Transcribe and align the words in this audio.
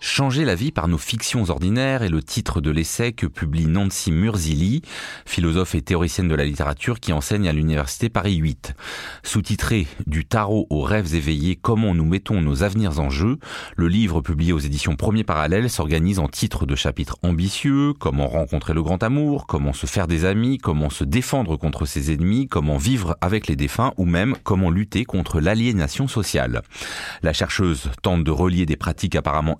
Changer 0.00 0.44
la 0.44 0.54
vie 0.54 0.70
par 0.70 0.86
nos 0.86 0.98
fictions 0.98 1.48
ordinaires 1.48 2.02
est 2.02 2.10
le 2.10 2.22
titre 2.22 2.60
de 2.60 2.70
l'essai 2.70 3.12
que 3.12 3.26
publie 3.26 3.66
Nancy 3.66 4.12
Murzili, 4.12 4.82
philosophe 5.24 5.74
et 5.74 5.82
théoricienne 5.82 6.28
de 6.28 6.34
la 6.34 6.44
littérature 6.44 7.00
qui 7.00 7.12
enseigne 7.12 7.48
à 7.48 7.52
l'université 7.52 8.10
Paris 8.10 8.36
8. 8.36 8.74
Sous-titré 9.22 9.86
Du 10.06 10.26
tarot 10.26 10.66
aux 10.68 10.82
rêves 10.82 11.14
éveillés, 11.14 11.56
comment 11.56 11.94
nous 11.94 12.04
mettons 12.04 12.42
nos 12.42 12.62
avenirs 12.62 13.00
en 13.00 13.08
jeu, 13.08 13.38
le 13.76 13.88
livre 13.88 14.20
publié 14.20 14.52
aux 14.52 14.58
éditions 14.58 14.94
Premier 14.94 15.24
Parallèle 15.24 15.70
s'organise 15.70 16.18
en 16.18 16.28
titres 16.28 16.66
de 16.66 16.76
chapitres 16.76 17.16
ambitieux, 17.22 17.94
comment 17.98 18.28
rencontrer 18.28 18.74
le 18.74 18.82
grand 18.82 19.02
amour, 19.02 19.46
comment 19.46 19.72
se 19.72 19.86
faire 19.86 20.06
des 20.06 20.26
amis, 20.26 20.58
comment 20.58 20.90
se 20.90 21.04
défendre 21.04 21.56
contre 21.56 21.86
ses 21.86 22.12
ennemis, 22.12 22.46
comment 22.46 22.76
vivre 22.76 23.16
avec 23.22 23.46
les 23.46 23.56
défunts 23.56 23.94
ou 23.96 24.04
même 24.04 24.36
comment 24.44 24.70
lutter 24.70 25.06
contre 25.06 25.40
l'aliénation 25.40 26.08
sociale. 26.08 26.62
La 27.22 27.32
chercheuse 27.32 27.90
tente 28.02 28.22
de 28.22 28.30
relier 28.30 28.66
des 28.66 28.76
pratiques 28.76 29.16
apparemment 29.16 29.58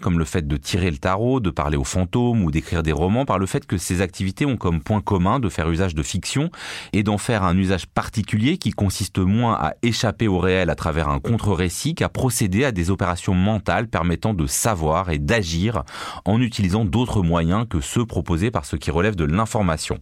comme 0.00 0.18
le 0.18 0.24
fait 0.24 0.46
de 0.48 0.56
tirer 0.56 0.90
le 0.90 0.96
tarot, 0.98 1.38
de 1.38 1.50
parler 1.50 1.76
aux 1.76 1.84
fantômes 1.84 2.42
ou 2.42 2.50
d'écrire 2.50 2.82
des 2.82 2.90
romans, 2.90 3.24
par 3.24 3.38
le 3.38 3.46
fait 3.46 3.64
que 3.64 3.76
ces 3.76 4.00
activités 4.00 4.44
ont 4.44 4.56
comme 4.56 4.82
point 4.82 5.00
commun 5.00 5.38
de 5.38 5.48
faire 5.48 5.70
usage 5.70 5.94
de 5.94 6.02
fiction 6.02 6.50
et 6.92 7.04
d'en 7.04 7.16
faire 7.16 7.44
un 7.44 7.56
usage 7.56 7.86
particulier 7.86 8.58
qui 8.58 8.72
consiste 8.72 9.18
moins 9.18 9.54
à 9.54 9.74
échapper 9.82 10.26
au 10.26 10.38
réel 10.38 10.68
à 10.68 10.74
travers 10.74 11.08
un 11.08 11.20
contre-récit 11.20 11.94
qu'à 11.94 12.08
procéder 12.08 12.64
à 12.64 12.72
des 12.72 12.90
opérations 12.90 13.34
mentales 13.34 13.86
permettant 13.86 14.34
de 14.34 14.46
savoir 14.46 15.10
et 15.10 15.18
d'agir 15.18 15.84
en 16.24 16.40
utilisant 16.40 16.84
d'autres 16.84 17.22
moyens 17.22 17.66
que 17.70 17.80
ceux 17.80 18.04
proposés 18.04 18.50
par 18.50 18.64
ce 18.64 18.74
qui 18.74 18.90
relève 18.90 19.14
de 19.14 19.24
l'information. 19.24 19.98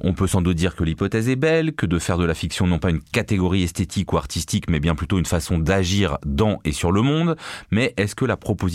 On 0.00 0.14
peut 0.14 0.26
sans 0.26 0.42
doute 0.42 0.56
dire 0.56 0.74
que 0.74 0.82
l'hypothèse 0.82 1.28
est 1.28 1.36
belle, 1.36 1.74
que 1.74 1.86
de 1.86 1.98
faire 2.00 2.18
de 2.18 2.24
la 2.24 2.34
fiction 2.34 2.66
non 2.66 2.80
pas 2.80 2.90
une 2.90 3.00
catégorie 3.00 3.62
esthétique 3.62 4.12
ou 4.12 4.16
artistique, 4.16 4.68
mais 4.68 4.80
bien 4.80 4.96
plutôt 4.96 5.18
une 5.18 5.26
façon 5.26 5.58
d'agir 5.58 6.18
dans 6.26 6.58
et 6.64 6.72
sur 6.72 6.90
le 6.90 7.02
monde, 7.02 7.36
mais 7.70 7.94
est-ce 7.96 8.16
que 8.16 8.24
la 8.24 8.36
proposition 8.36 8.69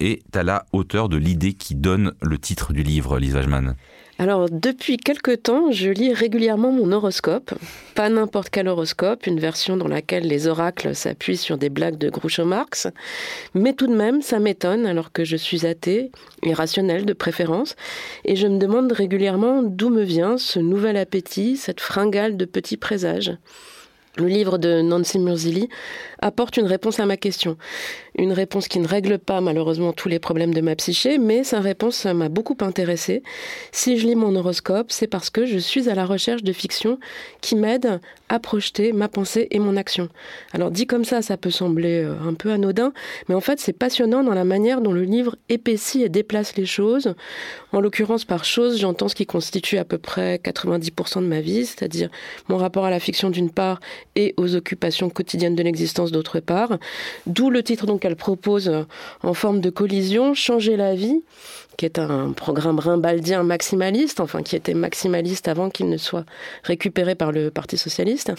est 0.00 0.36
à 0.36 0.42
la 0.42 0.66
hauteur 0.72 1.08
de 1.08 1.16
l'idée 1.16 1.54
qui 1.54 1.74
donne 1.74 2.12
le 2.20 2.38
titre 2.38 2.72
du 2.72 2.82
livre, 2.82 3.18
Lisa 3.18 3.40
Wajman 3.40 3.74
alors, 4.20 4.48
depuis 4.50 4.96
quelque 4.96 5.36
temps, 5.36 5.70
je 5.70 5.90
lis 5.90 6.12
régulièrement 6.12 6.72
mon 6.72 6.90
horoscope. 6.90 7.54
Pas 7.94 8.08
n'importe 8.08 8.50
quel 8.50 8.66
horoscope, 8.66 9.28
une 9.28 9.38
version 9.38 9.76
dans 9.76 9.86
laquelle 9.86 10.26
les 10.26 10.48
oracles 10.48 10.96
s'appuient 10.96 11.36
sur 11.36 11.56
des 11.56 11.68
blagues 11.68 11.98
de 11.98 12.10
Groucho 12.10 12.44
Marx. 12.44 12.88
Mais 13.54 13.74
tout 13.74 13.86
de 13.86 13.94
même, 13.94 14.20
ça 14.20 14.40
m'étonne 14.40 14.86
alors 14.86 15.12
que 15.12 15.24
je 15.24 15.36
suis 15.36 15.66
athée, 15.66 16.10
irrationnel 16.42 17.06
de 17.06 17.12
préférence, 17.12 17.76
et 18.24 18.34
je 18.34 18.48
me 18.48 18.58
demande 18.58 18.90
régulièrement 18.90 19.62
d'où 19.62 19.88
me 19.88 20.02
vient 20.02 20.36
ce 20.36 20.58
nouvel 20.58 20.96
appétit, 20.96 21.56
cette 21.56 21.80
fringale 21.80 22.36
de 22.36 22.44
petits 22.44 22.76
présages. 22.76 23.36
Le 24.18 24.26
livre 24.26 24.58
de 24.58 24.82
Nancy 24.82 25.20
Murzili 25.20 25.68
apporte 26.20 26.56
une 26.56 26.66
réponse 26.66 26.98
à 26.98 27.06
ma 27.06 27.16
question. 27.16 27.56
Une 28.16 28.32
réponse 28.32 28.66
qui 28.66 28.80
ne 28.80 28.88
règle 28.88 29.20
pas 29.20 29.40
malheureusement 29.40 29.92
tous 29.92 30.08
les 30.08 30.18
problèmes 30.18 30.52
de 30.52 30.60
ma 30.60 30.74
psyché, 30.74 31.18
mais 31.18 31.44
sa 31.44 31.60
réponse 31.60 32.04
m'a 32.04 32.28
beaucoup 32.28 32.56
intéressée. 32.60 33.22
Si 33.70 33.96
je 33.96 34.08
lis 34.08 34.16
mon 34.16 34.34
horoscope, 34.34 34.90
c'est 34.90 35.06
parce 35.06 35.30
que 35.30 35.46
je 35.46 35.58
suis 35.58 35.88
à 35.88 35.94
la 35.94 36.04
recherche 36.04 36.42
de 36.42 36.52
fiction 36.52 36.98
qui 37.40 37.54
m'aide 37.54 38.00
à 38.28 38.40
projeter 38.40 38.92
ma 38.92 39.08
pensée 39.08 39.46
et 39.52 39.60
mon 39.60 39.76
action. 39.76 40.08
Alors 40.52 40.72
dit 40.72 40.86
comme 40.86 41.04
ça, 41.04 41.22
ça 41.22 41.36
peut 41.36 41.50
sembler 41.50 42.02
euh, 42.02 42.14
un 42.26 42.34
peu 42.34 42.50
anodin, 42.50 42.92
mais 43.28 43.34
en 43.34 43.40
fait 43.40 43.60
c'est 43.60 43.72
passionnant 43.72 44.22
dans 44.22 44.34
la 44.34 44.44
manière 44.44 44.80
dont 44.80 44.92
le 44.92 45.04
livre 45.04 45.36
épaissit 45.48 46.02
et 46.02 46.08
déplace 46.08 46.56
les 46.56 46.66
choses. 46.66 47.14
En 47.72 47.80
l'occurrence, 47.80 48.24
par 48.24 48.44
choses, 48.44 48.78
j'entends 48.78 49.08
ce 49.08 49.14
qui 49.14 49.26
constitue 49.26 49.78
à 49.78 49.84
peu 49.84 49.98
près 49.98 50.36
90% 50.36 51.22
de 51.22 51.26
ma 51.26 51.40
vie, 51.40 51.64
c'est-à-dire 51.64 52.10
mon 52.48 52.56
rapport 52.56 52.84
à 52.84 52.90
la 52.90 53.00
fiction 53.00 53.30
d'une 53.30 53.50
part 53.50 53.80
et 54.16 54.34
aux 54.36 54.56
occupations 54.56 55.10
quotidiennes 55.10 55.54
de 55.54 55.62
l'existence 55.62 56.12
d'autre 56.12 56.40
part. 56.40 56.78
D'où 57.26 57.50
le 57.50 57.62
titre 57.62 57.86
donc 57.86 58.00
qu'elle 58.00 58.16
propose 58.16 58.70
en 59.22 59.34
forme 59.34 59.60
de 59.60 59.70
collision, 59.70 60.34
Changer 60.34 60.76
la 60.76 60.94
vie, 60.94 61.22
qui 61.78 61.86
est 61.86 61.98
un 61.98 62.32
programme 62.32 62.80
rimbaldien 62.80 63.44
maximaliste, 63.44 64.20
enfin 64.20 64.42
qui 64.42 64.56
était 64.56 64.74
maximaliste 64.74 65.46
avant 65.46 65.70
qu'il 65.70 65.88
ne 65.88 65.96
soit 65.96 66.24
récupéré 66.64 67.14
par 67.14 67.30
le 67.32 67.50
Parti 67.50 67.78
socialiste, 67.78 68.32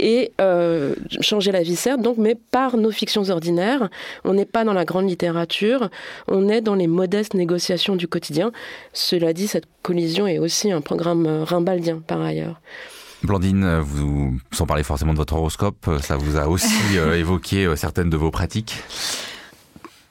et 0.00 0.32
euh, 0.40 0.94
changer 1.20 1.52
la 1.52 1.62
vie 1.62 1.76
certes, 1.76 2.02
donc, 2.02 2.18
mais 2.18 2.34
par 2.34 2.76
nos 2.76 2.90
fictions 2.90 3.30
ordinaires. 3.30 3.88
On 4.24 4.34
n'est 4.34 4.44
pas 4.44 4.64
dans 4.64 4.72
la 4.72 4.84
grande 4.84 5.08
littérature, 5.08 5.90
on 6.26 6.48
est 6.48 6.60
dans 6.60 6.74
les 6.74 6.88
modestes 6.88 7.34
négociations 7.34 7.94
du 7.94 8.08
quotidien. 8.08 8.50
Cela 8.92 9.32
dit, 9.32 9.46
cette 9.46 9.66
collision 9.82 10.26
est 10.26 10.38
aussi 10.38 10.72
un 10.72 10.80
programme 10.80 11.44
rimbaldien 11.44 12.02
par 12.04 12.20
ailleurs. 12.20 12.60
Blandine, 13.26 13.78
vous, 13.80 14.38
sans 14.52 14.66
parler 14.66 14.82
forcément 14.82 15.12
de 15.12 15.18
votre 15.18 15.34
horoscope, 15.34 15.88
ça 16.00 16.16
vous 16.16 16.36
a 16.36 16.48
aussi 16.48 16.68
euh, 16.96 17.14
évoqué 17.14 17.64
euh, 17.64 17.76
certaines 17.76 18.10
de 18.10 18.16
vos 18.16 18.30
pratiques? 18.30 18.82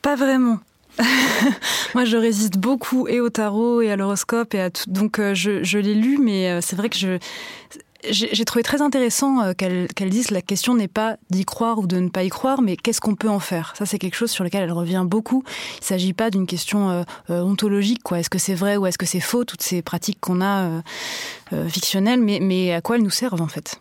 Pas 0.01 0.15
vraiment. 0.15 0.59
Moi, 1.95 2.05
je 2.05 2.17
résiste 2.17 2.57
beaucoup 2.57 3.07
et 3.07 3.19
au 3.19 3.29
tarot 3.29 3.81
et 3.81 3.91
à 3.91 3.95
l'horoscope 3.95 4.53
et 4.53 4.61
à 4.61 4.69
tout. 4.69 4.89
Donc, 4.89 5.19
euh, 5.19 5.33
je, 5.33 5.63
je 5.63 5.77
l'ai 5.77 5.95
lu, 5.95 6.17
mais 6.17 6.61
c'est 6.61 6.75
vrai 6.75 6.89
que 6.89 6.97
je 6.97 7.17
j'ai 8.09 8.45
trouvé 8.45 8.63
très 8.63 8.81
intéressant 8.81 9.41
euh, 9.41 9.53
qu'elle 9.53 10.09
dise 10.09 10.31
la 10.31 10.41
question 10.41 10.75
n'est 10.75 10.87
pas 10.87 11.17
d'y 11.29 11.45
croire 11.45 11.79
ou 11.79 11.87
de 11.87 11.97
ne 11.97 12.09
pas 12.09 12.23
y 12.23 12.29
croire, 12.29 12.61
mais 12.61 12.75
qu'est-ce 12.75 13.01
qu'on 13.01 13.15
peut 13.15 13.29
en 13.29 13.39
faire? 13.39 13.73
Ça, 13.77 13.85
c'est 13.85 13.99
quelque 13.99 14.15
chose 14.15 14.31
sur 14.31 14.43
lequel 14.43 14.63
elle 14.63 14.71
revient 14.71 15.03
beaucoup. 15.05 15.43
Il 15.75 15.81
ne 15.81 15.85
s'agit 15.85 16.13
pas 16.13 16.29
d'une 16.29 16.47
question 16.47 16.89
euh, 16.89 17.03
euh, 17.29 17.41
ontologique, 17.41 18.03
quoi. 18.03 18.19
Est-ce 18.19 18.29
que 18.29 18.39
c'est 18.39 18.55
vrai 18.55 18.77
ou 18.77 18.85
est-ce 18.85 18.97
que 18.97 19.05
c'est 19.05 19.19
faux, 19.19 19.43
toutes 19.45 19.61
ces 19.61 19.81
pratiques 19.81 20.19
qu'on 20.19 20.41
a 20.41 20.81
fictionnelles, 21.67 22.21
mais, 22.21 22.39
mais 22.39 22.73
à 22.73 22.81
quoi 22.81 22.95
elles 22.95 23.03
nous 23.03 23.09
servent 23.09 23.41
en 23.41 23.47
fait? 23.47 23.79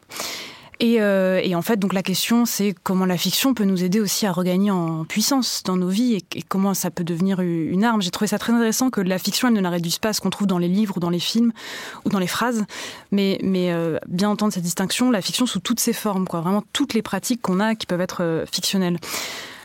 Euh, 0.83 1.41
et, 1.43 1.55
en 1.55 1.63
fait, 1.63 1.79
donc 1.79 1.93
la 1.93 2.03
question, 2.03 2.47
c'est 2.47 2.75
comment 2.83 3.05
la 3.05 3.19
fiction 3.19 3.55
peut 3.55 3.65
nous 3.65 3.85
aider 3.85 4.01
aussi 4.01 4.27
à 4.27 4.33
regagner 4.33 4.71
en 4.71 5.05
puissance 5.05 5.63
dans 5.65 5.77
nos 5.77 5.89
vies 5.89 6.15
et, 6.15 6.43
comment 6.43 6.75
ça 6.75 6.91
peut 6.91 7.05
devenir 7.05 7.41
une 7.41 7.85
arme. 7.85 8.01
J'ai 8.01 8.11
trouvé 8.11 8.29
ça 8.29 8.39
très 8.39 8.53
intéressant 8.53 8.91
que 8.91 9.01
la 9.01 9.19
fiction, 9.19 9.49
elle 9.49 9.55
ne 9.55 9.61
la 9.61 9.71
réduise 9.71 9.99
pas 9.99 10.11
à 10.11 10.13
ce 10.13 10.21
qu'on 10.21 10.31
trouve 10.31 10.47
dans 10.47 10.59
les 10.59 10.69
livres 10.69 10.97
ou 10.97 11.01
dans 11.01 11.11
les 11.11 11.19
films 11.19 11.53
ou 12.05 12.09
dans 12.09 12.19
les 12.19 12.27
phrases, 12.27 12.65
mais, 13.11 13.39
mais 13.43 13.73
euh, 13.73 13.99
bien 14.09 14.31
entendre 14.31 14.53
cette 14.53 14.63
distinction, 14.63 15.11
la 15.11 15.21
fiction 15.21 15.47
sous 15.47 15.61
toutes 15.61 15.81
ses 15.81 15.93
formes, 15.93 16.27
quoi, 16.27 16.41
vraiment 16.41 16.65
toutes 16.73 16.95
les 16.95 17.03
pratiques 17.03 17.43
qu'on 17.43 17.61
a 17.61 17.75
qui 17.75 17.87
peuvent 17.87 18.01
être 18.01 18.23
euh, 18.23 18.47
fictionnelles. 18.51 18.99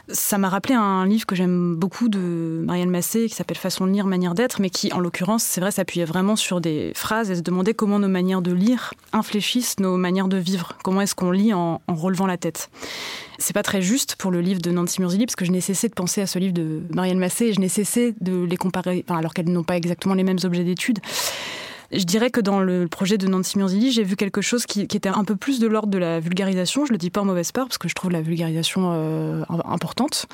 Ça 0.09 0.37
m'a 0.37 0.49
rappelé 0.49 0.75
un 0.75 1.05
livre 1.05 1.25
que 1.25 1.35
j'aime 1.35 1.75
beaucoup 1.75 2.09
de 2.09 2.61
Marianne 2.63 2.91
Massé 2.91 3.27
qui 3.27 3.33
s'appelle 3.33 3.57
Façon 3.57 3.87
de 3.87 3.91
lire, 3.91 4.05
manière 4.05 4.35
d'être, 4.35 4.61
mais 4.61 4.69
qui, 4.69 4.93
en 4.93 4.99
l'occurrence, 4.99 5.43
c'est 5.43 5.61
vrai, 5.61 5.71
s'appuyait 5.71 6.05
vraiment 6.05 6.35
sur 6.35 6.61
des 6.61 6.91
phrases 6.95 7.31
et 7.31 7.35
se 7.35 7.41
demandait 7.41 7.73
comment 7.73 7.97
nos 7.97 8.07
manières 8.07 8.43
de 8.43 8.51
lire 8.51 8.93
infléchissent 9.13 9.79
nos 9.79 9.97
manières 9.97 10.27
de 10.27 10.37
vivre. 10.37 10.77
Comment 10.83 11.01
est-ce 11.01 11.15
qu'on 11.15 11.31
lit 11.31 11.53
en, 11.53 11.81
relevant 11.87 12.27
la 12.27 12.37
tête 12.37 12.69
c'est 13.37 13.51
pas 13.51 13.63
très 13.63 13.81
juste 13.81 14.15
pour 14.15 14.31
le 14.31 14.39
livre 14.39 14.61
de 14.61 14.71
Nancy 14.71 15.01
Murzili, 15.01 15.25
parce 15.25 15.35
que 15.35 15.43
je 15.43 15.51
n'ai 15.51 15.59
cessé 15.59 15.89
de 15.89 15.93
penser 15.93 16.21
à 16.21 16.25
ce 16.25 16.39
livre 16.39 16.53
de 16.53 16.83
Marianne 16.93 17.19
Massé 17.19 17.47
et 17.47 17.53
je 17.53 17.59
n'ai 17.59 17.67
cessé 17.67 18.15
de 18.21 18.45
les 18.45 18.55
comparer, 18.55 19.03
alors 19.09 19.33
qu'elles 19.33 19.51
n'ont 19.51 19.65
pas 19.65 19.75
exactement 19.75 20.15
les 20.15 20.23
mêmes 20.23 20.39
objets 20.45 20.63
d'étude. 20.63 20.99
Je 21.91 22.03
dirais 22.03 22.29
que 22.29 22.41
dans 22.41 22.59
le 22.59 22.87
projet 22.87 23.17
de 23.17 23.27
Nancy 23.27 23.57
Murzili, 23.57 23.91
j'ai 23.91 24.03
vu 24.03 24.15
quelque 24.15 24.41
chose 24.41 24.65
qui, 24.65 24.81
était 24.81 25.09
un 25.09 25.23
peu 25.23 25.35
plus 25.35 25.59
de 25.59 25.67
l'ordre 25.67 25.89
de 25.89 25.97
la 25.97 26.19
vulgarisation. 26.19 26.85
Je 26.85 26.91
le 26.91 26.97
dis 26.97 27.09
pas 27.09 27.21
en 27.21 27.25
mauvaise 27.25 27.51
part 27.51 27.65
parce 27.65 27.77
que 27.77 27.87
je 27.87 27.95
trouve 27.95 28.11
la 28.11 28.21
vulgarisation 28.21 28.91
euh, 28.93 29.43
importante. 29.49 30.25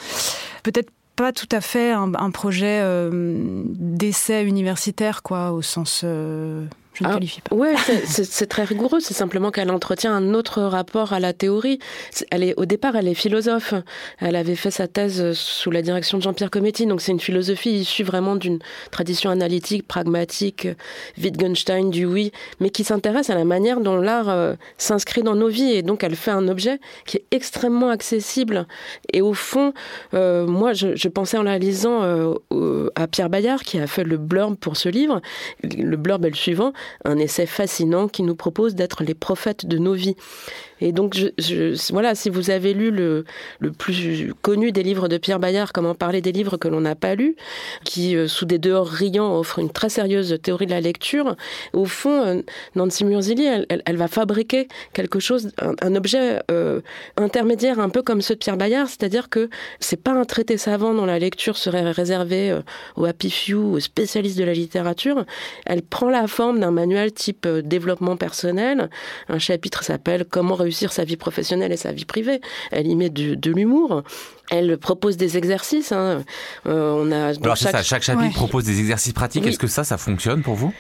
Peut-être 0.63 0.91
pas 1.15 1.31
tout 1.31 1.49
à 1.51 1.61
fait 1.61 1.91
un, 1.91 2.31
projet 2.31 2.79
euh, 2.81 3.63
d'essai 3.65 4.43
universitaire, 4.43 5.23
quoi, 5.23 5.51
au 5.51 5.61
sens 5.61 6.01
euh, 6.03 6.65
je 6.93 7.05
ne 7.05 7.09
ah, 7.09 7.13
qualifie 7.13 7.41
pas. 7.41 7.55
Ouais, 7.55 7.75
c'est 8.05 8.47
très 8.47 8.65
rigoureux. 8.65 8.99
C'est 8.99 9.13
simplement 9.13 9.49
qu'elle 9.51 9.71
entretient 9.71 10.13
un 10.13 10.33
autre 10.33 10.61
rapport 10.61 11.13
à 11.13 11.19
la 11.19 11.31
théorie. 11.31 11.79
Elle 12.31 12.43
est, 12.43 12.53
au 12.57 12.65
départ, 12.65 12.97
elle 12.97 13.07
est 13.07 13.13
philosophe. 13.13 13.73
Elle 14.19 14.35
avait 14.35 14.55
fait 14.55 14.71
sa 14.71 14.87
thèse 14.87 15.31
sous 15.33 15.71
la 15.71 15.81
direction 15.81 16.17
de 16.17 16.23
Jean-Pierre 16.23 16.51
Cometti. 16.51 16.85
Donc 16.85 16.99
c'est 17.01 17.13
une 17.13 17.21
philosophie 17.21 17.71
issue 17.71 18.03
vraiment 18.03 18.35
d'une 18.35 18.59
tradition 18.91 19.29
analytique, 19.29 19.87
pragmatique, 19.87 20.67
Wittgenstein, 21.17 21.89
du 21.89 22.05
oui, 22.05 22.33
mais 22.59 22.69
qui 22.69 22.83
s'intéresse 22.83 23.29
à 23.29 23.35
la 23.35 23.45
manière 23.45 23.79
dont 23.79 23.95
l'art 23.95 24.29
euh, 24.29 24.55
s'inscrit 24.77 25.23
dans 25.23 25.35
nos 25.35 25.47
vies. 25.47 25.71
Et 25.71 25.83
donc 25.83 26.03
elle 26.03 26.15
fait 26.17 26.31
un 26.31 26.49
objet 26.49 26.79
qui 27.05 27.17
est 27.17 27.25
extrêmement 27.31 27.89
accessible. 27.89 28.67
Et 29.13 29.21
au 29.21 29.33
fond, 29.33 29.73
euh, 30.13 30.45
moi, 30.45 30.73
je, 30.73 30.95
je, 30.95 31.07
pensais 31.07 31.37
en 31.37 31.43
la 31.43 31.57
lisant 31.57 32.03
euh, 32.03 32.89
à 32.95 33.07
Pierre 33.07 33.29
Bayard, 33.29 33.63
qui 33.63 33.79
a 33.79 33.87
fait 33.87 34.03
le 34.03 34.17
blurb 34.17 34.55
pour 34.57 34.75
ce 34.75 34.89
livre. 34.89 35.21
Le 35.63 35.95
blurb 35.95 36.25
est 36.25 36.29
le 36.29 36.35
suivant 36.35 36.73
un 37.05 37.17
essai 37.17 37.45
fascinant 37.45 38.07
qui 38.07 38.23
nous 38.23 38.35
propose 38.35 38.75
d'être 38.75 39.03
les 39.03 39.13
prophètes 39.13 39.65
de 39.65 39.77
nos 39.77 39.93
vies. 39.93 40.15
Et 40.81 40.91
donc, 40.91 41.17
voilà, 41.91 42.15
si 42.15 42.29
vous 42.29 42.49
avez 42.49 42.73
lu 42.73 42.91
le, 42.91 43.23
plus 43.77 44.33
connu 44.41 44.71
des 44.71 44.83
livres 44.83 45.07
de 45.07 45.17
Pierre 45.17 45.39
Bayard, 45.39 45.71
Comment 45.71 45.95
parler 45.95 46.21
des 46.21 46.31
livres 46.31 46.57
que 46.57 46.67
l'on 46.67 46.81
n'a 46.81 46.95
pas 46.95 47.15
lus, 47.15 47.35
qui, 47.85 48.15
euh, 48.15 48.27
sous 48.27 48.45
des 48.45 48.57
dehors 48.57 48.87
riants, 48.87 49.37
offre 49.37 49.59
une 49.59 49.69
très 49.69 49.89
sérieuse 49.89 50.37
théorie 50.41 50.65
de 50.65 50.71
la 50.71 50.81
lecture, 50.81 51.35
au 51.73 51.85
fond, 51.85 52.21
euh, 52.25 52.41
Nancy 52.75 53.05
Murzili, 53.05 53.45
elle, 53.45 53.97
va 53.97 54.07
fabriquer 54.07 54.67
quelque 54.93 55.19
chose, 55.19 55.51
un, 55.59 55.95
objet 55.95 56.41
euh, 56.49 56.81
intermédiaire, 57.17 57.79
un 57.79 57.89
peu 57.89 58.01
comme 58.01 58.21
ceux 58.21 58.33
de 58.33 58.39
Pierre 58.39 58.57
Bayard, 58.57 58.87
c'est-à-dire 58.87 59.29
que 59.29 59.49
c'est 59.79 60.01
pas 60.01 60.11
un 60.11 60.25
traité 60.25 60.57
savant 60.57 60.93
dont 60.93 61.05
la 61.05 61.19
lecture 61.19 61.57
serait 61.57 61.91
réservée 61.91 62.59
aux 62.95 63.05
happy 63.05 63.29
few, 63.29 63.75
aux 63.75 63.79
spécialistes 63.79 64.37
de 64.37 64.43
la 64.43 64.53
littérature. 64.53 65.25
Elle 65.65 65.83
prend 65.83 66.09
la 66.09 66.27
forme 66.27 66.59
d'un 66.59 66.71
un 66.71 66.73
manuel 66.73 67.11
type 67.11 67.45
développement 67.47 68.15
personnel. 68.15 68.89
Un 69.27 69.39
chapitre 69.39 69.83
s'appelle 69.83 70.25
Comment 70.25 70.55
réussir 70.55 70.70
sa 70.71 71.03
vie 71.03 71.17
professionnelle 71.17 71.71
et 71.71 71.77
sa 71.77 71.91
vie 71.91 72.05
privée. 72.05 72.41
Elle 72.71 72.87
y 72.87 72.95
met 72.95 73.09
de, 73.09 73.51
l'humour. 73.51 74.03
Elle 74.49 74.77
propose 74.77 75.17
des 75.17 75.37
exercices. 75.37 75.91
Hein. 75.91 76.23
Euh, 76.67 76.93
on 76.93 77.11
a 77.11 77.33
Alors 77.41 77.55
chaque... 77.55 77.71
Ça, 77.71 77.83
chaque 77.83 78.03
chapitre 78.03 78.33
propose 78.33 78.65
des 78.65 78.79
exercices 78.79 79.13
pratiques. 79.13 79.45
Est-ce 79.45 79.59
que 79.59 79.67
ça, 79.67 79.83
ça 79.83 79.97
fonctionne 79.97 80.41
pour 80.41 80.55
vous? 80.55 80.73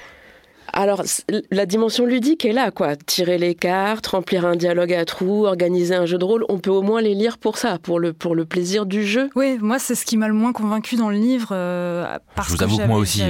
Alors, 0.81 1.03
la 1.51 1.65
dimension 1.67 2.05
ludique 2.05 2.43
est 2.43 2.53
là, 2.53 2.71
quoi. 2.71 2.95
Tirer 2.95 3.37
les 3.37 3.53
cartes, 3.53 4.07
remplir 4.07 4.45
un 4.45 4.55
dialogue 4.55 4.93
à 4.93 5.05
trous, 5.05 5.45
organiser 5.45 5.93
un 5.93 6.07
jeu 6.07 6.17
de 6.17 6.25
rôle, 6.25 6.43
on 6.49 6.57
peut 6.57 6.71
au 6.71 6.81
moins 6.81 7.01
les 7.01 7.13
lire 7.13 7.37
pour 7.37 7.57
ça, 7.57 7.77
pour 7.77 7.99
le, 7.99 8.13
pour 8.13 8.33
le 8.33 8.45
plaisir 8.45 8.87
du 8.87 9.05
jeu. 9.05 9.29
Oui, 9.35 9.59
moi, 9.61 9.77
c'est 9.77 9.93
ce 9.93 10.05
qui 10.05 10.17
m'a 10.17 10.27
le 10.27 10.33
moins 10.33 10.53
convaincu 10.53 10.95
dans 10.95 11.09
le 11.09 11.17
livre. 11.17 11.49
Euh, 11.51 12.17
parce 12.35 12.49
Je 12.49 12.55
vous 12.55 12.63
avoue 12.63 12.77
que, 12.79 12.87
moi 12.87 12.97
aussi. 12.97 13.21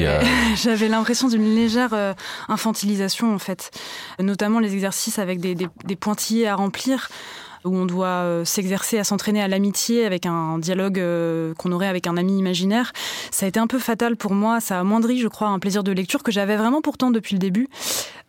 J'avais 0.55 0.85
euh. 0.85 0.89
l'impression 0.91 1.27
d'une 1.27 1.53
légère 1.53 1.93
euh, 1.93 2.13
infantilisation, 2.47 3.33
en 3.33 3.39
fait. 3.39 3.71
Notamment 4.19 4.59
les 4.59 4.73
exercices 4.73 5.19
avec 5.19 5.41
des, 5.41 5.53
des, 5.53 5.67
des 5.83 5.95
pointillés 5.97 6.47
à 6.47 6.55
remplir 6.55 7.09
où 7.65 7.75
on 7.75 7.85
doit 7.85 8.07
euh, 8.07 8.45
s'exercer 8.45 8.97
à 8.97 9.03
s'entraîner 9.03 9.41
à 9.41 9.47
l'amitié 9.47 10.05
avec 10.05 10.25
un 10.25 10.57
dialogue 10.57 10.99
euh, 10.99 11.53
qu'on 11.55 11.71
aurait 11.71 11.87
avec 11.87 12.07
un 12.07 12.17
ami 12.17 12.37
imaginaire. 12.37 12.91
Ça 13.31 13.45
a 13.45 13.49
été 13.49 13.59
un 13.59 13.67
peu 13.67 13.79
fatal 13.79 14.15
pour 14.15 14.33
moi, 14.33 14.59
ça 14.59 14.77
a 14.77 14.79
amoindri, 14.81 15.19
je 15.19 15.27
crois, 15.27 15.47
un 15.47 15.59
plaisir 15.59 15.83
de 15.83 15.91
lecture 15.91 16.23
que 16.23 16.31
j'avais 16.31 16.55
vraiment 16.55 16.81
pourtant 16.81 17.11
depuis 17.11 17.35
le 17.35 17.39
début. 17.39 17.67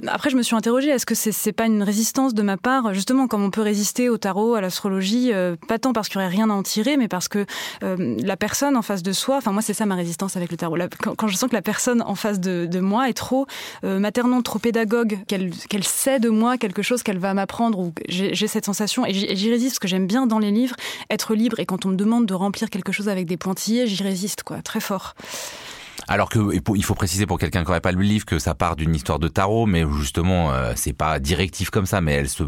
Après, 0.06 0.30
je 0.30 0.36
me 0.36 0.42
suis 0.42 0.56
interrogée, 0.56 0.90
est-ce 0.90 1.06
que 1.06 1.14
c'est 1.14 1.52
pas 1.52 1.66
une 1.66 1.82
résistance 1.82 2.34
de 2.34 2.42
ma 2.42 2.56
part, 2.56 2.92
justement, 2.92 3.28
comme 3.28 3.44
on 3.44 3.50
peut 3.50 3.60
résister 3.60 4.08
au 4.08 4.18
tarot, 4.18 4.54
à 4.54 4.60
l'astrologie, 4.60 5.32
euh, 5.32 5.56
pas 5.68 5.78
tant 5.78 5.92
parce 5.92 6.08
qu'il 6.08 6.18
n'y 6.18 6.26
aurait 6.26 6.34
rien 6.34 6.50
à 6.50 6.52
en 6.52 6.62
tirer, 6.62 6.96
mais 6.96 7.08
parce 7.08 7.28
que 7.28 7.46
la 7.82 8.36
personne 8.36 8.76
en 8.76 8.82
face 8.82 9.02
de 9.02 9.12
soi, 9.12 9.36
enfin 9.36 9.52
moi 9.52 9.62
c'est 9.62 9.74
ça 9.74 9.86
ma 9.86 9.94
résistance 9.94 10.36
avec 10.36 10.50
le 10.50 10.56
tarot, 10.56 10.76
quand, 11.16 11.28
je 11.28 11.36
sens 11.36 11.48
que 11.50 11.54
la 11.54 11.62
personne 11.62 12.02
en 12.02 12.14
face 12.14 12.40
de, 12.40 12.80
moi 12.80 13.08
est 13.08 13.12
trop 13.12 13.46
maternante, 13.82 14.44
trop 14.44 14.58
pédagogue, 14.58 15.18
qu'elle 15.26 15.84
sait 15.84 16.18
de 16.18 16.28
moi 16.28 16.58
quelque 16.58 16.82
chose 16.82 17.02
qu'elle 17.02 17.18
va 17.18 17.34
m'apprendre, 17.34 17.78
ou 17.78 17.92
j'ai 18.08 18.46
cette 18.46 18.64
sensation, 18.64 19.04
et 19.06 19.21
j'y 19.30 19.50
résiste 19.50 19.74
parce 19.74 19.78
que 19.78 19.88
j'aime 19.88 20.06
bien 20.06 20.26
dans 20.26 20.38
les 20.38 20.50
livres 20.50 20.76
être 21.10 21.34
libre 21.34 21.60
et 21.60 21.66
quand 21.66 21.86
on 21.86 21.90
me 21.90 21.96
demande 21.96 22.26
de 22.26 22.34
remplir 22.34 22.70
quelque 22.70 22.92
chose 22.92 23.08
avec 23.08 23.26
des 23.26 23.36
pointillés, 23.36 23.86
j'y 23.86 24.02
résiste 24.02 24.42
quoi, 24.42 24.62
très 24.62 24.80
fort. 24.80 25.14
Alors 26.08 26.28
que 26.28 26.38
il 26.74 26.84
faut 26.84 26.94
préciser 26.94 27.26
pour 27.26 27.38
quelqu'un 27.38 27.60
qui 27.60 27.68
n'aurait 27.68 27.80
pas 27.80 27.92
lu 27.92 27.98
le 27.98 28.04
livre 28.04 28.24
que 28.24 28.38
ça 28.38 28.54
part 28.54 28.76
d'une 28.76 28.94
histoire 28.94 29.18
de 29.18 29.28
tarot, 29.28 29.66
mais 29.66 29.84
justement 29.98 30.52
euh, 30.52 30.72
c'est 30.76 30.92
pas 30.92 31.20
directif 31.20 31.70
comme 31.70 31.86
ça, 31.86 32.00
mais 32.00 32.14
elle 32.14 32.28
se 32.28 32.42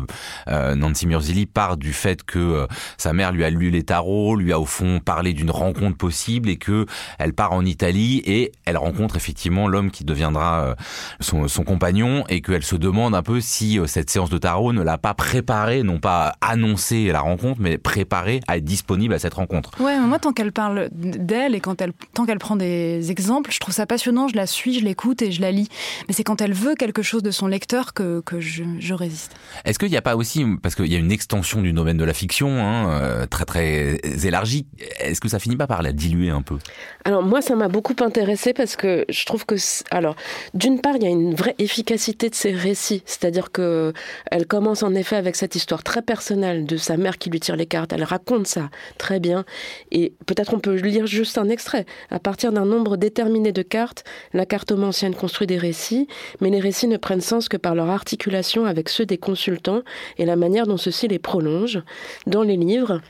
euh, 0.49 0.75
Nancy 0.75 1.07
Murzilli 1.07 1.47
part 1.47 1.77
du 1.77 1.93
fait 1.93 2.23
que 2.23 2.39
euh, 2.39 2.67
sa 2.99 3.13
mère 3.13 3.33
lui 3.33 3.45
a 3.45 3.51
lu 3.51 3.71
les 3.71 3.83
tarots, 3.83 4.37
lui 4.37 4.53
a 4.53 4.59
au 4.59 4.65
fond 4.65 5.01
parlé 5.01 5.33
d'une 5.33 5.51
rencontre 5.51 5.97
possible 5.97 6.49
et 6.49 6.57
que 6.57 6.87
elle 7.19 7.33
part 7.33 7.53
en 7.53 7.65
Italie 7.65 8.23
et 8.25 8.53
elle 8.65 8.77
rencontre 8.77 9.17
effectivement 9.17 9.69
l'homme 9.69 9.91
qui 9.91 10.05
deviendra 10.05 10.75
son, 11.21 11.49
son, 11.49 11.65
compagnon 11.65 12.25
et 12.29 12.41
qu'elle 12.41 12.63
se 12.63 12.77
demande 12.77 13.15
un 13.15 13.23
peu 13.23 13.41
si 13.41 13.79
cette 13.87 14.11
séance 14.11 14.31
de 14.31 14.39
tarot 14.39 14.73
ne 14.73 14.83
l'a 14.83 14.99
pas 14.99 15.15
préparé, 15.15 15.83
non 15.83 15.99
pas 15.99 16.35
annoncé 16.41 17.07
la 17.07 17.21
rencontre, 17.21 17.61
mais 17.61 17.79
préparé 17.79 18.41
à 18.49 18.57
être 18.57 18.65
disponible 18.65 19.15
à 19.15 19.19
cette 19.19 19.35
rencontre. 19.35 19.71
Ouais, 19.81 19.99
moi 19.99 20.19
tant 20.19 20.33
qu'elle 20.33 20.53
parle 20.53 20.89
d'elle 20.93 21.55
et 21.55 21.61
quand 21.61 21.81
elle 21.81 21.93
tant 22.13 22.27
qu'elle 22.27 22.39
prend 22.39 22.57
des 22.57 23.11
exemples 23.11 23.51
je 23.55 23.61
trouve 23.61 23.75
ça 23.75 23.87
passionnant, 23.87 24.27
je 24.27 24.35
la 24.35 24.47
suis, 24.47 24.79
je 24.79 24.85
l'écoute 24.85 25.23
et 25.23 25.31
je 25.31 25.41
la 25.41 25.53
lis. 25.53 25.69
Mais 26.09 26.15
c'est 26.15 26.25
quand 26.25 26.41
elle 26.41 26.53
veut 26.53 26.75
quelque 26.75 27.03
chose 27.03 27.23
de 27.23 27.31
son 27.31 27.47
lecteur 27.47 27.95
que, 27.95 28.21
que 28.21 28.41
je, 28.41 28.65
je 28.81 28.95
résiste. 28.95 29.35
Est-ce 29.65 29.79
qu'il 29.79 29.91
n'y 29.91 29.97
a 29.97 30.03
pas 30.03 30.17
aussi, 30.17 30.45
parce 30.63 30.75
qu'il 30.75 30.93
y 30.93 30.97
a 30.97 30.99
une 30.99 31.13
extension 31.13 31.63
du 31.63 31.73
domaine 31.73 31.97
de 31.97 32.05
la 32.05 32.15
fiction, 32.15 32.49
hein, 32.49 32.91
euh, 32.91 33.27
très 33.27 33.45
très 33.45 34.01
élargie, 34.25 34.67
est-ce 34.99 35.21
que 35.21 35.29
ça 35.29 35.39
finit 35.39 35.57
pas 35.57 35.67
par 35.67 35.83
la 35.83 35.93
diluer 35.93 36.31
un 36.31 36.43
peu? 36.43 36.59
Alors 37.05 37.23
moi, 37.23 37.43
ça 37.43 37.55
m'a 37.55 37.69
beaucoup 37.69 37.95
intéressé 38.01 38.53
parce 38.53 38.75
que 38.75 39.05
je 39.09 39.25
trouve 39.25 39.47
que, 39.47 39.55
alors, 39.91 40.17
d'une 40.55 40.81
part, 40.81 40.97
il 40.97 41.03
y 41.03 41.07
a 41.07 41.11
une 41.11 41.35
vraie 41.35 41.55
efficacité 41.59 42.31
de 42.31 42.35
ces 42.35 42.53
récits, 42.53 43.03
c'est-à-dire 43.07 43.53
que 43.53 43.93
elle 44.31 44.47
commence 44.47 44.83
en 44.83 44.95
effet 44.95 45.17
avec 45.17 45.37
cette 45.37 45.55
histoire 45.55 45.83
très 45.83 46.03
personnelle 46.03 46.67
de 46.67 46.77
sa 46.77 46.97
mère 46.97 47.19
qui 47.19 47.31
lui 47.31 47.41
tire 47.41 47.57
les 47.57 47.67
cartes. 47.67 47.93
Elle 47.93 48.05
raconte 48.05 48.47
ça 48.47 48.71
très 48.99 49.21
bien, 49.21 49.45
et 49.93 50.15
peut-être 50.27 50.55
on 50.55 50.59
peut 50.59 50.75
lire 50.75 51.07
juste 51.07 51.39
un 51.39 51.49
extrait 51.49 51.87
à 52.11 52.19
partir 52.19 52.53
d'un 52.53 52.65
nombre 52.65 52.97
déterminé 52.97 53.34
de 53.43 53.63
cartes, 53.63 54.05
la 54.33 54.47
cartomancienne 54.47 55.15
construit 55.15 55.47
des 55.47 55.59
récits, 55.59 56.07
mais 56.41 56.51
les 56.51 56.61
récits 56.61 56.87
ne 56.87 56.97
prennent 56.97 57.21
sens 57.21 57.49
que 57.49 57.57
par 57.57 57.75
leur 57.75 57.91
articulation 57.91 58.65
avec 58.65 58.89
ceux 58.89 59.07
des 59.07 59.19
consultants 59.19 59.83
et 60.19 60.25
la 60.25 60.37
manière 60.37 60.67
dont 60.67 60.77
ceux-ci 60.77 61.09
les 61.09 61.19
prolongent. 61.19 61.83
Dans 62.27 62.43
les 62.43 62.57
livres, 62.57 63.01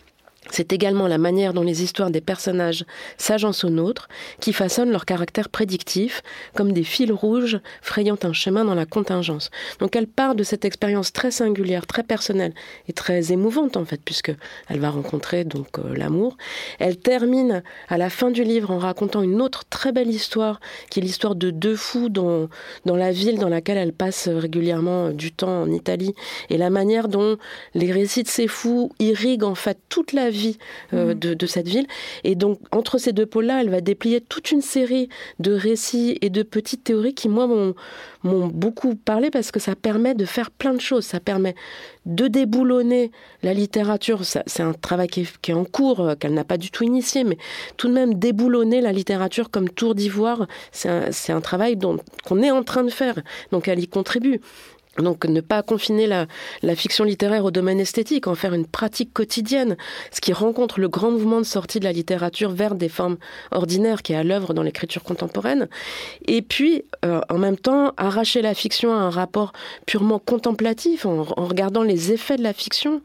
c'est 0.51 0.73
également 0.73 1.09
la 1.09 1.19
manière 1.19 1.55
dont 1.55 1.63
les 1.63 1.83
histoires 1.83 2.11
des 2.11 2.21
personnages 2.21 2.85
s'agencent 3.17 3.65
aux 3.65 3.71
nôtres 3.71 4.09
qui 4.41 4.53
façonnent 4.53 4.91
leur 4.91 5.05
caractère 5.05 5.49
prédictif, 5.49 6.23
comme 6.55 6.73
des 6.73 6.85
fils 6.85 7.11
rouges 7.11 7.59
frayant 7.83 8.19
un 8.23 8.33
chemin 8.33 8.65
dans 8.65 8.75
la 8.75 8.87
contingence. 8.87 9.51
Donc 9.79 9.97
elle 9.97 10.07
part 10.07 10.35
de 10.35 10.43
cette 10.43 10.65
expérience 10.65 11.13
très 11.13 11.31
singulière, 11.31 11.87
très 11.87 12.03
personnelle 12.03 12.55
et 12.89 12.93
très 12.93 13.33
émouvante 13.33 13.77
en 13.77 13.85
fait, 13.85 14.01
puisque 14.05 14.33
elle 14.69 14.81
va 14.81 14.91
rencontrer 14.91 15.45
donc 15.45 15.79
euh, 15.79 15.95
l'amour. 15.97 16.37
Elle 16.79 16.99
termine 16.99 17.63
à 17.89 17.99
la 17.99 18.11
fin 18.11 18.31
du 18.31 18.45
livre 18.45 18.71
en 18.71 18.79
racontant 18.79 19.23
une 19.23 19.41
autre 19.41 19.65
très 19.69 19.93
belle 19.93 20.11
histoire, 20.11 20.61
qui 20.91 21.01
est 21.01 21.03
l'histoire 21.03 21.35
de 21.35 21.51
deux 21.51 21.77
fous 21.77 22.09
dans, 22.09 22.49
dans 22.85 22.97
la 22.97 23.13
ville 23.13 23.39
dans 23.39 23.49
laquelle 23.49 23.79
elle 23.79 23.93
passe 23.93 24.29
régulièrement 24.29 25.11
du 25.11 25.33
temps 25.33 25.63
en 25.63 25.71
Italie, 25.71 26.15
et 26.51 26.59
la 26.59 26.71
manière 26.71 27.09
dont 27.09 27.39
les 27.75 27.91
récits 27.93 28.23
de 28.23 28.29
ces 28.29 28.49
fous 28.49 28.93
irriguent 28.99 29.45
en 29.45 29.55
fait 29.55 29.79
toute 29.89 30.13
la 30.13 30.31
vie 30.35 30.59
euh, 30.93 31.15
mm. 31.15 31.19
de, 31.19 31.47
cette 31.47 31.69
ville. 31.69 31.87
Et 32.25 32.35
donc, 32.35 32.61
entre 32.73 32.99
ces 32.99 33.13
deux 33.13 33.27
pôles-là, 33.27 33.61
elle 33.61 33.71
va 33.71 33.81
déplier 33.81 34.21
toute 34.21 34.51
une 34.51 34.63
série 34.63 35.09
de 35.39 35.53
récits 35.53 36.19
et 36.21 36.31
de 36.31 36.43
petites 36.43 36.85
théories 36.85 37.15
qui, 37.15 37.29
moi, 37.29 37.47
m'ont 37.47 38.47
beaucoup 38.49 38.95
parlé 38.95 39.31
parce 39.31 39.51
que 39.51 39.61
ça 39.61 39.75
permet 39.77 40.15
de 40.15 40.25
faire 40.25 40.51
plein 40.51 40.75
de 40.75 40.81
choses. 40.81 41.05
Ça 41.05 41.21
permet 41.21 41.55
de 42.07 42.29
déboulonner 42.29 43.11
la 43.43 43.55
littérature. 43.55 44.25
C'est 44.25 44.63
un 44.63 44.73
travail 44.73 45.09
qui 45.09 45.27
est, 45.49 45.53
en 45.53 45.65
cours, 45.65 46.01
euh, 46.01 46.15
qu'elle 46.15 46.35
n'a 46.35 46.45
pas 46.45 46.59
du 46.59 46.71
tout 46.71 46.85
initié, 46.85 47.25
mais 47.25 47.39
tout 47.77 47.89
de 47.89 47.93
même 47.93 48.15
déboulonner 48.15 48.81
la 48.81 48.93
littérature 48.93 49.51
comme 49.51 49.69
tour 49.69 49.95
d'ivoire, 49.95 50.47
c'est 50.73 50.89
un, 50.89 51.37
un, 51.37 51.41
travail 51.41 51.79
qu'on 52.25 52.43
est 52.43 52.51
en 52.51 52.63
train 52.63 52.85
de 52.85 52.91
faire. 52.91 53.15
Donc, 53.53 53.69
elle 53.69 53.81
y 53.81 53.89
contribue. 53.89 54.41
Donc 54.99 55.25
ne 55.25 55.41
pas 55.41 55.63
confiner 55.63 56.07
la, 56.07 56.27
fiction 56.77 57.05
littéraire 57.05 57.45
au 57.45 57.51
domaine 57.51 57.81
esthétique, 57.81 58.27
en 58.27 58.35
faire 58.35 58.55
une 58.55 58.67
pratique 58.67 59.13
quotidienne, 59.13 59.77
ce 60.13 60.21
qui 60.21 60.33
rencontre 60.33 60.81
le 60.81 60.89
grand 60.89 61.11
mouvement 61.11 61.39
de 61.39 61.45
sortie 61.45 61.79
de 61.79 61.85
la 61.85 61.93
littérature 61.93 62.51
vers 62.51 62.75
des 62.75 62.89
formes 62.89 63.17
ordinaires 63.51 64.03
qui 64.03 64.13
est 64.13 64.17
à 64.17 64.25
l'œuvre 64.25 64.55
dans 64.55 64.63
l'écriture 64.63 65.03
contemporaine. 65.03 65.69
Et 66.27 66.43
puis, 66.43 66.85
euh, 67.05 67.21
en 67.29 67.39
même 67.39 67.57
temps, 67.57 67.93
arracher 67.97 68.43
la 68.43 68.55
fiction 68.55 68.93
à 68.93 68.97
un 68.97 69.11
rapport 69.11 69.53
purement 69.87 70.19
contemplatif, 70.19 71.07
en, 71.07 71.27
en 71.37 71.45
regardant 71.45 71.83
les 71.83 72.13
effets 72.13 72.37
de 72.37 72.43
la 72.43 72.53
fiction, 72.53 73.03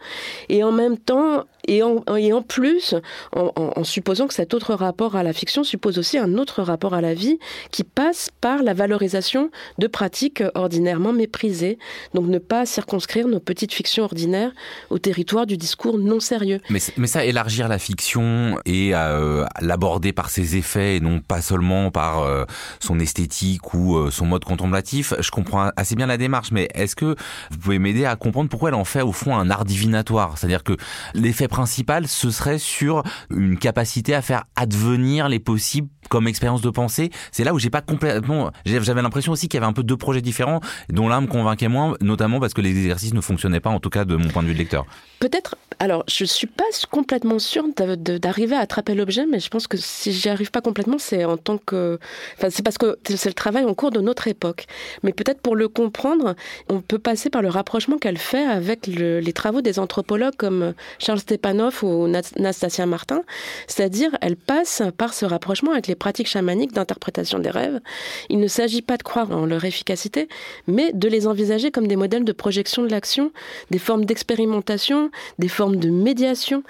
et 0.49 0.63
en 0.63 0.71
même 0.71 0.97
temps 0.97 1.45
et 1.67 1.83
en, 1.83 2.03
et 2.15 2.33
en 2.33 2.41
plus, 2.41 2.95
en, 3.33 3.83
supposant 3.83 4.27
que 4.27 4.33
cet 4.33 4.53
autre 4.53 4.73
rapport 4.73 5.15
à 5.15 5.23
la 5.23 5.33
fiction 5.33 5.63
suppose 5.63 5.97
aussi 5.97 6.17
un 6.17 6.37
autre 6.37 6.61
rapport 6.61 6.93
à 6.93 7.01
la 7.01 7.13
vie 7.13 7.39
qui 7.71 7.83
passe 7.83 8.29
par 8.41 8.63
la 8.63 8.73
valorisation 8.73 9.51
de 9.77 9.87
pratiques 9.87 10.43
ordinairement 10.55 11.13
méprisées. 11.13 11.77
Donc 12.13 12.27
ne 12.27 12.39
pas 12.39 12.65
circonscrire 12.65 13.27
nos 13.27 13.39
petites 13.39 13.73
fictions 13.73 14.03
ordinaires 14.03 14.51
au 14.89 14.99
territoire 14.99 15.45
du 15.45 15.57
discours 15.57 15.97
non 15.97 16.19
sérieux. 16.19 16.59
Mais, 16.69 16.79
mais 16.97 17.07
ça, 17.07 17.25
élargir 17.25 17.67
la 17.67 17.79
fiction 17.79 18.59
et 18.65 18.91
euh, 18.93 19.45
l'aborder 19.61 20.13
par 20.13 20.29
ses 20.29 20.55
effets 20.55 20.97
et 20.97 20.99
non 20.99 21.19
pas 21.19 21.41
seulement 21.41 21.91
par 21.91 22.23
euh, 22.23 22.45
son 22.79 22.99
esthétique 22.99 23.73
ou 23.73 23.97
euh, 23.97 24.11
son 24.11 24.25
mode 24.25 24.45
contemplatif, 24.45 25.13
je 25.19 25.31
comprends 25.31 25.71
assez 25.75 25.95
bien 25.95 26.07
la 26.07 26.17
démarche, 26.17 26.51
mais 26.51 26.69
est-ce 26.73 26.95
que 26.95 27.15
vous 27.51 27.57
pouvez 27.57 27.79
m'aider 27.79 28.05
à 28.05 28.15
comprendre 28.15 28.49
pourquoi 28.49 28.69
elle 28.69 28.75
en 28.75 28.85
fait 28.85 29.01
au 29.01 29.11
fond 29.11 29.35
un 29.35 29.49
art 29.49 29.65
divinatoire? 29.65 30.37
C'est-à-dire 30.37 30.63
que 30.63 30.77
l'effet 31.13 31.47
principal, 31.49 32.07
ce 32.07 32.31
serait 32.31 32.59
sur 32.59 33.03
une 33.29 33.57
capacité 33.57 34.15
à 34.15 34.21
faire 34.21 34.43
advenir 34.55 35.27
les 35.27 35.39
possibles 35.39 35.89
comme 36.09 36.27
expérience 36.27 36.61
de 36.61 36.69
pensée. 36.69 37.11
C'est 37.31 37.43
là 37.43 37.53
où 37.53 37.59
j'ai 37.59 37.69
pas 37.69 37.81
complètement, 37.81 38.51
j'avais 38.65 39.01
l'impression 39.01 39.31
aussi 39.31 39.47
qu'il 39.47 39.59
y 39.59 39.61
avait 39.61 39.69
un 39.69 39.73
peu 39.73 39.83
deux 39.83 39.97
projets 39.97 40.21
différents, 40.21 40.59
dont 40.89 41.07
l'un 41.07 41.21
me 41.21 41.27
convainquait 41.27 41.67
moins, 41.67 41.95
notamment 42.01 42.39
parce 42.39 42.53
que 42.53 42.61
les 42.61 42.71
exercices 42.71 43.13
ne 43.13 43.21
fonctionnaient 43.21 43.59
pas, 43.59 43.69
en 43.69 43.79
tout 43.79 43.91
cas 43.91 44.05
de 44.05 44.15
mon 44.15 44.27
point 44.29 44.41
de 44.41 44.47
vue 44.47 44.53
de 44.53 44.59
lecteur. 44.59 44.85
Peut-être, 45.19 45.55
alors 45.79 46.03
je 46.07 46.23
suis 46.23 46.47
pas 46.47 46.63
complètement 46.89 47.37
sûre 47.39 47.65
d'arriver 47.75 48.55
à 48.55 48.59
attraper 48.59 48.95
l'objet, 48.95 49.25
mais 49.29 49.39
je 49.39 49.49
pense 49.49 49.67
que 49.67 49.77
si 49.77 50.11
j'y 50.11 50.29
arrive 50.29 50.49
pas 50.49 50.61
complètement, 50.61 50.97
c'est 50.97 51.25
en 51.25 51.37
tant 51.37 51.57
que, 51.57 51.99
enfin 52.37 52.47
c'est 52.49 52.63
parce 52.63 52.77
que 52.77 52.97
c'est 53.03 53.29
le 53.29 53.33
travail 53.33 53.65
en 53.65 53.73
cours 53.73 53.91
de 53.91 53.99
notre 53.99 54.27
époque. 54.27 54.65
Mais 55.03 55.11
peut-être 55.11 55.41
pour 55.41 55.55
le 55.55 55.67
comprendre, 55.67 56.35
on 56.69 56.81
peut 56.81 56.99
passer 56.99 57.29
par 57.29 57.41
le 57.41 57.49
rapprochement 57.49 57.97
qu'elle 57.97 58.17
fait 58.17 58.45
avec 58.45 58.87
les 58.87 59.33
travaux 59.33 59.61
des 59.61 59.77
anthropologues 59.77 60.35
comme 60.37 60.73
Charles 60.97 61.21
Stepanov 61.39 61.83
ou 61.83 62.07
Nastasia 62.07 62.85
Martin, 62.85 63.21
c'est-à-dire 63.67 64.11
elle 64.21 64.35
passe 64.35 64.83
par 64.97 65.13
ce 65.13 65.25
rapprochement 65.25 65.71
avec 65.71 65.87
les 65.87 65.95
pratiques 65.95 66.27
chamaniques 66.27 66.73
d'interprétation 66.73 67.39
des 67.39 67.49
rêves. 67.49 67.79
Il 68.27 68.39
ne 68.39 68.47
s'agit 68.47 68.81
pas 68.81 68.97
de 68.97 69.03
croire 69.03 69.31
en 69.31 69.45
leur 69.45 69.63
efficacité, 69.63 70.27
mais 70.67 70.91
de 70.93 71.07
les 71.07 71.27
envisager 71.27 71.71
comme 71.71 71.87
des 71.87 71.95
modèles 71.95 72.25
de 72.25 72.31
projection 72.33 72.83
de 72.83 72.89
l'action, 72.89 73.31
des 73.71 73.79
formes 73.79 74.03
d'expérimentation, 74.03 75.11
des 75.39 75.47
formes 75.47 75.77
de 75.77 75.89
médiation. 75.89 76.63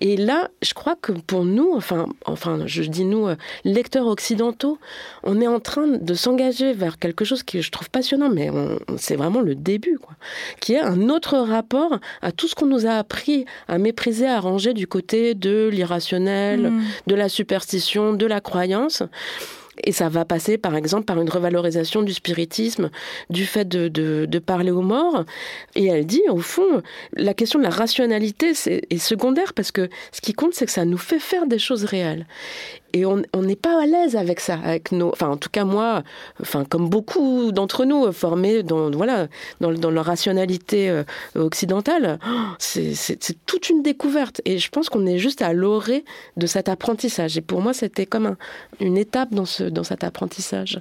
Et 0.00 0.16
là, 0.16 0.50
je 0.60 0.74
crois 0.74 0.96
que 0.96 1.12
pour 1.12 1.44
nous, 1.44 1.72
enfin, 1.76 2.06
enfin, 2.24 2.66
je 2.66 2.82
dis 2.82 3.04
nous, 3.04 3.28
euh, 3.28 3.36
lecteurs 3.64 4.08
occidentaux, 4.08 4.78
on 5.22 5.40
est 5.40 5.46
en 5.46 5.60
train 5.60 5.86
de 5.86 6.14
s'engager 6.14 6.72
vers 6.72 6.98
quelque 6.98 7.24
chose 7.24 7.44
que 7.44 7.60
je 7.60 7.70
trouve 7.70 7.90
passionnant, 7.90 8.28
mais 8.28 8.50
c'est 8.98 9.16
vraiment 9.16 9.40
le 9.40 9.54
début, 9.54 9.98
quoi, 9.98 10.14
qui 10.60 10.74
est 10.74 10.80
un 10.80 11.08
autre 11.10 11.36
rapport 11.38 12.00
à 12.22 12.32
tout 12.32 12.48
ce 12.48 12.56
qu'on 12.56 12.66
nous 12.66 12.86
a 12.86 12.94
appris 12.94 13.44
à 13.68 13.78
mépriser, 13.78 14.15
à 14.24 14.40
ranger 14.40 14.72
du 14.72 14.86
côté 14.86 15.34
de 15.34 15.68
l'irrationnel, 15.70 16.70
mmh. 16.70 16.82
de 17.08 17.14
la 17.14 17.28
superstition, 17.28 18.14
de 18.14 18.26
la 18.26 18.40
croyance. 18.40 19.02
Et 19.84 19.92
ça 19.92 20.08
va 20.08 20.24
passer, 20.24 20.58
par 20.58 20.74
exemple, 20.74 21.04
par 21.04 21.20
une 21.20 21.28
revalorisation 21.28 22.02
du 22.02 22.14
spiritisme, 22.14 22.90
du 23.30 23.44
fait 23.44 23.66
de, 23.66 23.88
de, 23.88 24.38
parler 24.38 24.70
aux 24.70 24.82
morts. 24.82 25.24
Et 25.74 25.86
elle 25.86 26.06
dit, 26.06 26.22
au 26.30 26.38
fond, 26.38 26.82
la 27.14 27.34
question 27.34 27.58
de 27.58 27.64
la 27.64 27.70
rationalité 27.70 28.52
est 28.66 28.98
secondaire 28.98 29.52
parce 29.52 29.72
que 29.72 29.88
ce 30.12 30.20
qui 30.20 30.32
compte, 30.32 30.54
c'est 30.54 30.66
que 30.66 30.72
ça 30.72 30.84
nous 30.84 30.98
fait 30.98 31.18
faire 31.18 31.46
des 31.46 31.58
choses 31.58 31.84
réelles. 31.84 32.26
Et 32.96 33.04
on 33.04 33.42
n'est 33.42 33.56
pas 33.56 33.82
à 33.82 33.84
l'aise 33.84 34.16
avec 34.16 34.40
ça, 34.40 34.58
avec 34.64 34.90
nos, 34.90 35.10
enfin 35.10 35.28
en 35.28 35.36
tout 35.36 35.50
cas 35.50 35.64
moi, 35.64 36.02
enfin 36.40 36.64
comme 36.64 36.88
beaucoup 36.88 37.52
d'entre 37.52 37.84
nous 37.84 38.10
formés 38.10 38.62
dans 38.62 38.90
voilà 38.90 39.26
dans, 39.60 39.70
dans 39.70 39.90
leur 39.90 40.06
rationalité 40.06 40.88
euh, 40.88 41.04
occidentale, 41.34 42.18
c'est 42.58 42.94
toute 43.44 43.68
une 43.68 43.82
découverte. 43.82 44.40
Et 44.46 44.56
je 44.56 44.70
pense 44.70 44.88
qu'on 44.88 45.04
est 45.04 45.18
juste 45.18 45.42
à 45.42 45.52
l'orée 45.52 46.06
de 46.38 46.46
cet 46.46 46.70
apprentissage. 46.70 47.36
Et 47.36 47.42
pour 47.42 47.60
moi, 47.60 47.74
c'était 47.74 48.06
comme 48.06 48.36
une 48.80 48.96
étape 48.96 49.34
dans 49.34 49.44
ce 49.44 49.64
dans 49.64 49.84
cet 49.84 50.02
apprentissage. 50.02 50.80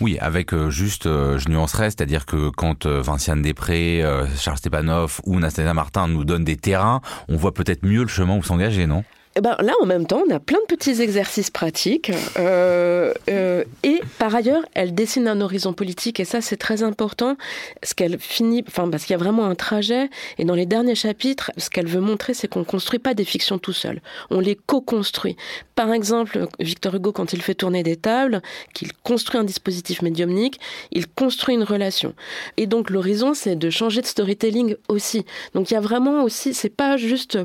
Oui, 0.00 0.18
avec 0.20 0.52
euh, 0.52 0.68
juste, 0.68 1.06
euh, 1.06 1.38
je 1.38 1.48
nuancerais, 1.48 1.90
c'est-à-dire 1.90 2.26
que 2.26 2.50
quand 2.50 2.86
Vinciane 2.86 3.42
Després, 3.42 4.04
Charles 4.36 4.58
Stepanov 4.58 5.20
ou 5.26 5.38
Nastasia 5.38 5.74
Martin 5.74 6.08
nous 6.08 6.24
donnent 6.24 6.44
des 6.44 6.56
terrains, 6.56 7.02
on 7.28 7.36
voit 7.36 7.54
peut-être 7.54 7.84
mieux 7.84 8.02
le 8.02 8.08
chemin 8.08 8.36
où 8.36 8.42
s'engager, 8.42 8.88
non? 8.88 9.04
Eh 9.34 9.40
ben, 9.40 9.56
là, 9.60 9.72
en 9.80 9.86
même 9.86 10.06
temps, 10.06 10.22
on 10.28 10.34
a 10.34 10.40
plein 10.40 10.58
de 10.68 10.74
petits 10.74 11.00
exercices 11.00 11.50
pratiques. 11.50 12.12
Euh, 12.38 13.14
euh, 13.30 13.64
et 13.82 14.00
par 14.18 14.34
ailleurs, 14.34 14.62
elle 14.74 14.94
dessine 14.94 15.26
un 15.26 15.40
horizon 15.40 15.72
politique. 15.72 16.20
Et 16.20 16.24
ça, 16.24 16.42
c'est 16.42 16.58
très 16.58 16.82
important. 16.82 17.36
Ce 17.82 17.94
qu'elle 17.94 18.18
finit, 18.18 18.62
enfin, 18.68 18.90
parce 18.90 19.04
qu'il 19.04 19.12
y 19.12 19.14
a 19.14 19.18
vraiment 19.18 19.46
un 19.46 19.54
trajet. 19.54 20.10
Et 20.38 20.44
dans 20.44 20.54
les 20.54 20.66
derniers 20.66 20.94
chapitres, 20.94 21.50
ce 21.56 21.70
qu'elle 21.70 21.86
veut 21.86 22.00
montrer, 22.00 22.34
c'est 22.34 22.46
qu'on 22.46 22.60
ne 22.60 22.64
construit 22.64 22.98
pas 22.98 23.14
des 23.14 23.24
fictions 23.24 23.58
tout 23.58 23.72
seul. 23.72 24.02
On 24.30 24.40
les 24.40 24.54
co-construit. 24.54 25.36
Par 25.82 25.94
exemple, 25.94 26.46
Victor 26.60 26.94
Hugo, 26.94 27.10
quand 27.10 27.32
il 27.32 27.42
fait 27.42 27.56
tourner 27.56 27.82
des 27.82 27.96
tables, 27.96 28.40
qu'il 28.72 28.92
construit 28.92 29.40
un 29.40 29.42
dispositif 29.42 30.00
médiumnique, 30.00 30.60
il 30.92 31.08
construit 31.08 31.56
une 31.56 31.64
relation. 31.64 32.14
Et 32.56 32.68
donc, 32.68 32.88
l'horizon, 32.88 33.34
c'est 33.34 33.56
de 33.56 33.68
changer 33.68 34.00
de 34.00 34.06
storytelling 34.06 34.76
aussi. 34.86 35.24
Donc, 35.54 35.72
il 35.72 35.74
y 35.74 35.76
a 35.76 35.80
vraiment 35.80 36.22
aussi, 36.22 36.54
c'est 36.54 36.68
pas 36.68 36.96
juste 36.96 37.36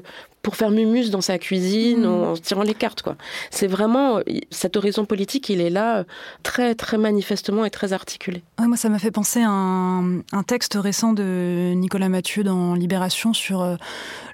pour 0.48 0.56
faire 0.56 0.72
mumus 0.72 1.10
dans 1.10 1.20
sa 1.20 1.38
cuisine 1.38 2.04
mm. 2.04 2.24
en, 2.24 2.34
tirant 2.36 2.62
les 2.62 2.74
cartes. 2.74 3.02
quoi. 3.02 3.18
C'est 3.52 3.68
vraiment 3.68 4.22
cet 4.50 4.78
horizon 4.78 5.04
politique, 5.04 5.50
il 5.50 5.60
est 5.60 5.70
là 5.70 6.06
très 6.42 6.74
très 6.74 6.98
manifestement 6.98 7.66
et 7.66 7.70
très 7.70 7.92
articulé. 7.92 8.44
moi, 8.58 8.78
ça 8.78 8.88
m'a 8.88 8.98
fait 8.98 9.12
penser 9.12 9.42
à 9.42 9.50
un, 9.50 10.44
texte 10.48 10.78
récent 10.80 11.12
de 11.12 11.74
Nicolas 11.76 12.08
Mathieu 12.08 12.46
dans 12.46 12.76
Libération 12.76 13.34
sur 13.34 13.62
euh, 13.62 13.76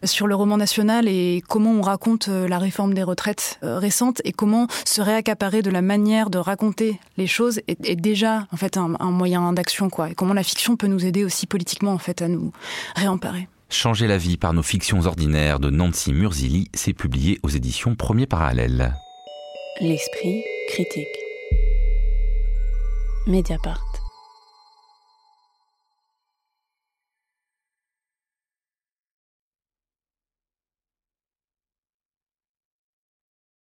sur 0.04 0.28
le 0.28 0.36
roman 0.36 0.58
national 0.58 1.08
et 1.08 1.42
comment 1.50 1.72
on 1.72 1.82
raconte 1.82 2.28
euh, 2.28 2.48
la 2.48 2.60
réforme 2.60 2.94
des 2.94 3.02
retraites 3.02 3.58
euh, 3.64 3.80
récente 3.94 4.22
et 4.26 4.32
comment 4.32 4.66
se 4.86 5.02
réaccaparer 5.02 5.62
de 5.62 5.70
la 5.70 5.84
manière 5.84 6.32
de 6.32 6.40
raconter 6.40 7.00
les 7.18 7.28
choses 7.28 7.62
est, 7.68 7.96
déjà 7.96 8.48
en 8.52 8.58
fait 8.58 8.76
un, 8.76 8.96
un 9.00 9.12
moyen 9.12 9.54
d'action 9.54 9.90
quoi. 9.92 10.10
Et 10.10 10.16
comment 10.16 10.34
la 10.34 10.42
fiction 10.42 10.76
peut 10.76 10.88
nous 10.88 11.06
aider 11.06 11.24
aussi 11.24 11.46
politiquement 11.46 11.94
en 11.94 12.00
fait 12.00 12.24
à 12.24 12.28
nous 12.28 12.52
réemparer. 12.96 13.48
Changer 13.70 14.08
la 14.08 14.18
vie 14.18 14.38
par 14.38 14.54
nos 14.54 14.64
fictions 14.64 15.06
ordinaires 15.06 15.60
de 15.60 15.70
Nancy 15.70 16.12
Murzili, 16.12 16.70
s'est 16.74 16.94
publié 16.94 17.40
aux 17.44 17.50
éditions 17.50 17.94
Premier 17.94 18.26
Parallèle. 18.26 18.96
L'esprit 19.80 20.44
critique. 20.70 21.08
Mediapart. 23.28 23.93